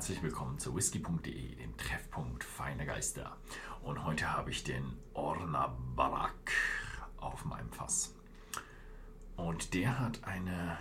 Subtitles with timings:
[0.00, 3.36] herzlich willkommen zu whisky.de, dem Treffpunkt feiner Geister.
[3.82, 6.52] Und heute habe ich den Orna Barak
[7.18, 8.14] auf meinem Fass.
[9.36, 10.78] Und der hat eine,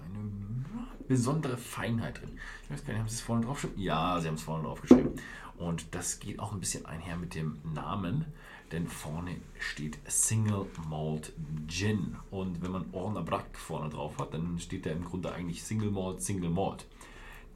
[0.00, 0.64] eine
[1.06, 2.40] besondere Feinheit drin.
[2.64, 3.80] Ich weiß gar nicht, haben Sie es vorne draufgeschrieben?
[3.80, 5.12] Ja, Sie haben es vorne draufgeschrieben.
[5.56, 8.24] Und das geht auch ein bisschen einher mit dem Namen,
[8.72, 11.32] denn vorne steht Single Malt
[11.68, 12.16] Gin.
[12.32, 15.92] Und wenn man Orna Barak vorne drauf hat, dann steht da im Grunde eigentlich Single
[15.92, 16.84] Malt, Single Malt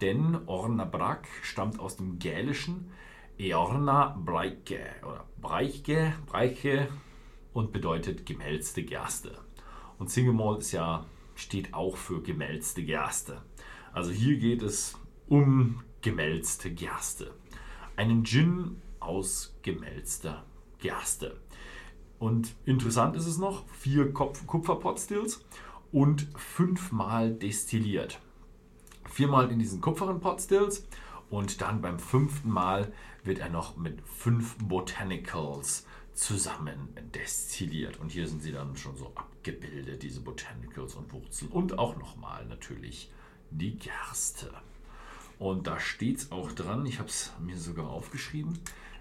[0.05, 2.91] denn Orna Brak stammt aus dem Gälischen
[3.39, 6.89] Eorna Breike oder Breiche, Breiche
[7.55, 9.39] und bedeutet gemälzte Gerste.
[9.99, 13.41] Und Single Malt ist ja, steht auch für gemälzte Gerste.
[13.95, 17.33] Also hier geht es um gemälzte Gerste.
[17.97, 20.45] Einen Gin aus gemälzter
[20.81, 21.41] Gerste.
[22.19, 25.43] Und interessant ist es noch, vier Kupferpotstills
[25.93, 28.21] und fünfmal destilliert
[29.15, 30.87] viermal in diesen kupfernen Potstills
[31.31, 37.99] und dann beim fünften Mal wird er noch mit fünf Botanicals zusammen destilliert.
[38.01, 41.51] Und hier sind sie dann schon so abgebildet, diese Botanicals und Wurzeln.
[41.51, 43.11] Und auch nochmal natürlich
[43.51, 44.51] die Gerste.
[45.39, 48.59] Und da steht es auch dran, ich habe es mir sogar aufgeschrieben,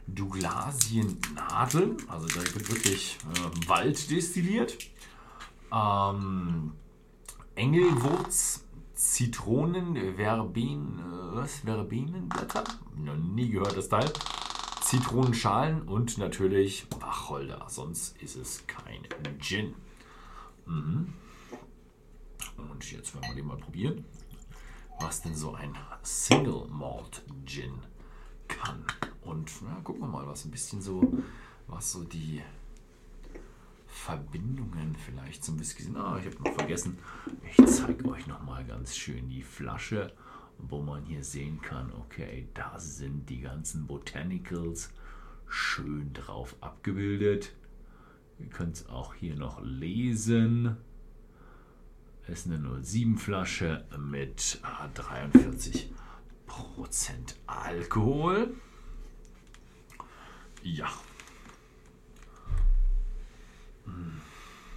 [0.07, 4.77] Douglasiennadeln, also da wird wirklich äh, Wald destilliert.
[5.71, 6.73] Ähm,
[7.55, 11.59] Engelwurz Zitronen, Verben, äh, was?
[11.59, 12.63] Verbenenblätter?
[12.95, 14.11] Noch nie gehört das Teil.
[14.81, 17.65] Zitronenschalen und natürlich Wacholder.
[17.67, 19.07] Sonst ist es kein
[19.39, 19.73] Gin.
[20.65, 21.13] Mhm.
[22.57, 24.05] Und jetzt werden wir den mal probieren,
[24.99, 27.73] was denn so ein Single Malt Gin
[28.47, 28.85] kann.
[29.23, 31.01] Und na, gucken wir mal, was ein bisschen so,
[31.67, 32.41] was so die
[34.03, 35.95] Verbindungen vielleicht zum Whisky sind.
[35.95, 36.97] Ah, ich habe noch vergessen.
[37.49, 40.11] Ich zeige euch noch mal ganz schön die Flasche,
[40.57, 44.91] wo man hier sehen kann, okay, da sind die ganzen Botanicals
[45.47, 47.53] schön drauf abgebildet.
[48.39, 50.75] Ihr könnt es auch hier noch lesen.
[52.27, 54.59] Es ist eine 07 Flasche mit
[54.95, 55.87] 43%
[57.47, 58.53] ah, Alkohol.
[60.61, 60.91] Ja,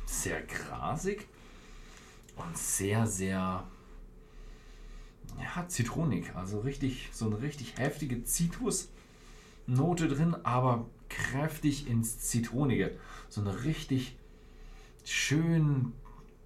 [0.07, 1.27] sehr grasig
[2.37, 3.67] und sehr, sehr
[5.39, 6.35] ja, zitronig.
[6.35, 12.97] Also richtig, so eine richtig heftige Zitrusnote drin, aber kräftig ins Zitronige.
[13.29, 14.17] So eine richtig
[15.05, 15.93] schön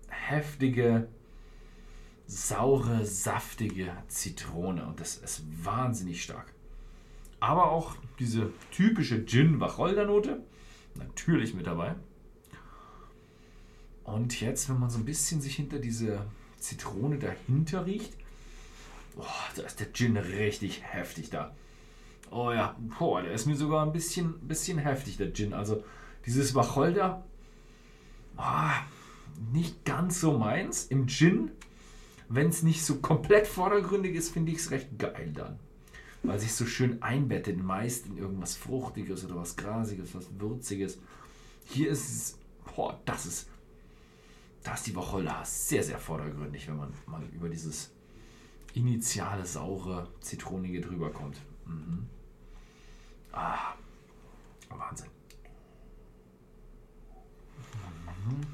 [0.08, 1.08] heftige,
[2.26, 4.86] saure, saftige Zitrone.
[4.86, 6.52] Und das ist wahnsinnig stark.
[7.40, 10.44] Aber auch diese typische Gin-Wacholder-Note
[10.94, 11.94] natürlich mit dabei.
[14.04, 16.26] Und jetzt, wenn man so ein bisschen sich hinter diese
[16.58, 18.14] Zitrone dahinter riecht,
[19.16, 19.24] oh,
[19.56, 21.54] da ist der Gin richtig heftig da.
[22.30, 25.52] Oh ja, boah, der ist mir sogar ein bisschen, bisschen heftig, der Gin.
[25.52, 25.82] Also
[26.26, 27.24] dieses Wacholder,
[28.36, 30.86] oh, nicht ganz so meins.
[30.86, 31.50] Im Gin,
[32.28, 35.58] wenn es nicht so komplett vordergründig ist, finde ich es recht geil dann.
[36.22, 40.98] Weil sich so schön einbettet, meist in irgendwas Fruchtiges oder was Grasiges, was Würziges.
[41.64, 42.38] Hier ist es,
[42.76, 43.49] boah, das ist
[44.62, 47.92] da ist die Wacholder sehr, sehr vordergründig, wenn man mal über dieses
[48.74, 51.40] initiale saure, zitronige drüber kommt.
[51.66, 52.06] Mhm.
[53.32, 53.74] Ah,
[54.68, 55.08] Wahnsinn.
[58.26, 58.46] Mhm.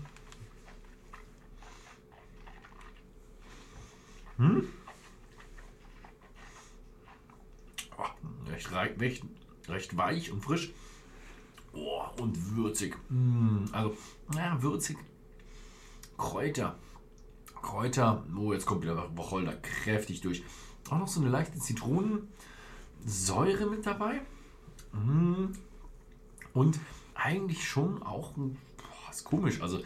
[4.37, 4.69] Hm?
[7.99, 9.25] Oh, recht, recht,
[9.69, 10.73] recht weich und frisch.
[11.73, 12.97] Oh, und würzig.
[13.09, 13.97] Mm, also,
[14.35, 14.99] ja, würzig
[16.17, 16.77] Kräuter.
[17.63, 18.25] Kräuter.
[18.37, 20.43] Oh, jetzt kommt wieder Wacholder kräftig durch.
[20.91, 24.21] Auch noch so eine leichte Zitronensäure mit dabei.
[24.93, 25.47] Mm.
[26.53, 26.79] Und
[27.15, 29.81] eigentlich schon auch, boah, ist komisch, also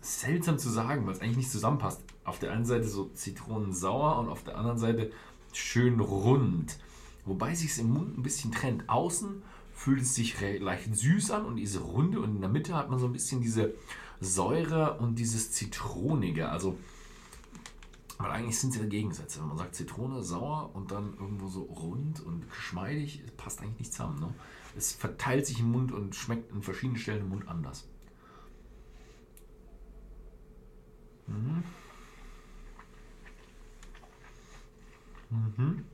[0.00, 2.02] seltsam zu sagen, weil es eigentlich nicht zusammenpasst.
[2.24, 5.10] Auf der einen Seite so zitronensauer und auf der anderen Seite
[5.52, 6.78] schön rund.
[7.24, 8.88] Wobei sich es im Mund ein bisschen trennt.
[8.88, 9.42] Außen
[9.80, 12.98] fühlt es sich leicht süß an und diese Runde und in der Mitte hat man
[12.98, 13.72] so ein bisschen diese
[14.20, 16.50] Säure und dieses Zitronige.
[16.50, 16.78] Also,
[18.18, 19.40] weil eigentlich sind es ja Gegensätze.
[19.40, 23.92] Wenn man sagt Zitrone, sauer und dann irgendwo so rund und geschmeidig, passt eigentlich nicht
[23.94, 24.20] zusammen.
[24.20, 24.34] Ne?
[24.76, 27.88] Es verteilt sich im Mund und schmeckt an verschiedenen Stellen im Mund anders.
[31.26, 31.64] Mhm.
[35.30, 35.84] Mhm.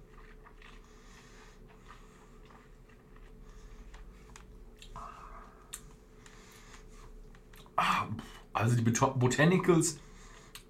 [8.66, 10.00] Also die Botanicals,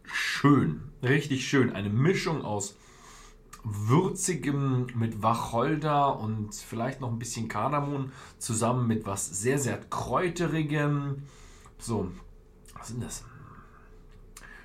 [0.05, 1.73] schön, richtig schön.
[1.73, 2.77] Eine Mischung aus
[3.65, 11.23] würzigem mit Wacholder und vielleicht noch ein bisschen Kardamom zusammen mit was sehr, sehr kräuterigem.
[11.79, 12.13] So,
[12.75, 13.25] was sind das?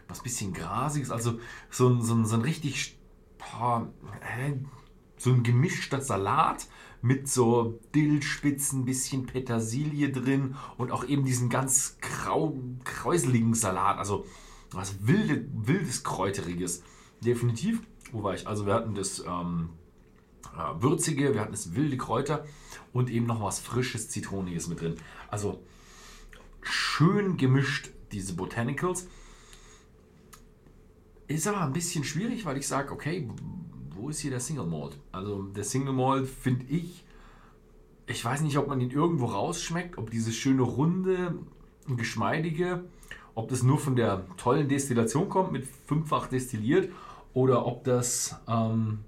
[0.10, 1.40] Was bisschen grasiges, also
[1.70, 3.00] so ein, so so ein richtig
[3.38, 3.88] boah,
[5.22, 6.68] so ein gemischter Salat
[7.02, 13.98] mit so Dillspitzen, bisschen Petersilie drin und auch eben diesen ganz grau, kräuseligen Salat.
[13.98, 14.26] Also
[14.72, 16.84] was wilde, wildes Kräuteriges.
[17.22, 17.82] Definitiv.
[18.12, 18.48] Wo war ich?
[18.48, 19.70] Also wir hatten das ähm,
[20.56, 22.46] äh, Würzige, wir hatten das wilde Kräuter
[22.92, 24.96] und eben noch was Frisches, Zitroniges mit drin.
[25.30, 25.62] Also
[26.62, 29.08] schön gemischt, diese Botanicals.
[31.28, 33.30] Ist aber ein bisschen schwierig, weil ich sage, okay,
[34.02, 34.98] wo ist hier der Single Malt?
[35.12, 37.06] Also der Single Malt finde ich,
[38.08, 41.36] ich weiß nicht, ob man ihn irgendwo rausschmeckt, ob diese schöne runde,
[41.88, 42.84] geschmeidige,
[43.36, 46.92] ob das nur von der tollen Destillation kommt, mit fünffach destilliert,
[47.34, 49.00] oder ob das, ähm,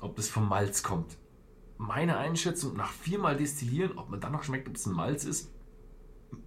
[0.00, 1.16] ob das vom Malz kommt.
[1.78, 5.50] Meine Einschätzung, nach viermal destillieren, ob man dann noch schmeckt, ob es ein Malz ist,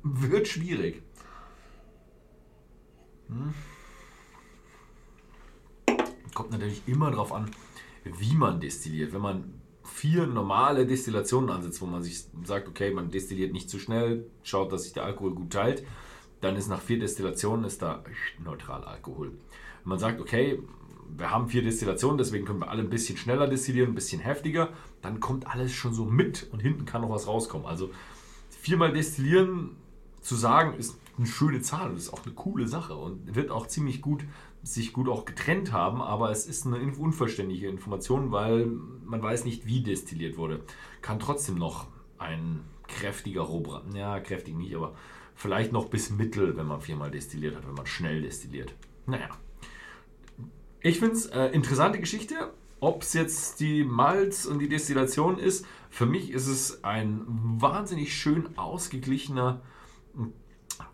[0.03, 1.01] wird schwierig.
[3.29, 3.53] Hm.
[6.37, 7.49] Kommt natürlich immer darauf an,
[8.03, 9.11] wie man destilliert.
[9.11, 13.79] Wenn man vier normale Destillationen ansetzt, wo man sich sagt, okay, man destilliert nicht zu
[13.79, 15.83] schnell, schaut, dass sich der Alkohol gut teilt,
[16.41, 18.03] dann ist nach vier Destillationen ist da
[18.45, 19.29] neutral Alkohol.
[19.29, 20.59] Wenn man sagt, okay,
[21.17, 24.69] wir haben vier Destillationen, deswegen können wir alle ein bisschen schneller destillieren, ein bisschen heftiger,
[25.01, 27.65] dann kommt alles schon so mit und hinten kann noch was rauskommen.
[27.65, 27.89] Also
[28.51, 29.75] viermal destillieren
[30.27, 33.67] zu sagen, ist eine schöne Zahl und ist auch eine coole Sache und wird auch
[33.67, 34.25] ziemlich gut
[34.61, 38.65] sich gut auch getrennt haben, aber es ist eine unvollständige Information, weil
[39.05, 40.61] man weiß nicht, wie destilliert wurde.
[41.01, 41.87] Kann trotzdem noch
[42.17, 44.93] ein kräftiger Rohbrand, ja, kräftig nicht, aber
[45.35, 48.73] vielleicht noch bis mittel, wenn man viermal destilliert hat, wenn man schnell destilliert.
[49.05, 49.29] Naja.
[50.81, 52.53] Ich finde es äh, interessante Geschichte.
[52.79, 58.15] Ob es jetzt die Malz und die Destillation ist, für mich ist es ein wahnsinnig
[58.15, 59.61] schön ausgeglichener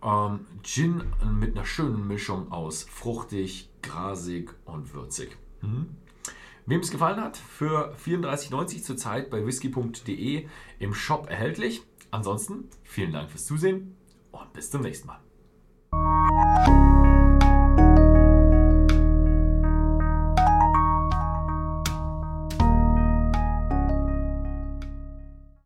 [0.04, 1.04] ähm, Gin
[1.40, 5.38] mit einer schönen Mischung aus fruchtig, grasig und würzig.
[5.62, 5.98] Mhm.
[6.66, 10.48] Wem es gefallen hat, für 34,90 zurzeit bei whisky.de
[10.80, 11.84] im Shop erhältlich.
[12.12, 13.98] Ansonsten vielen Dank fürs Zusehen
[14.32, 15.20] und bis zum nächsten Mal.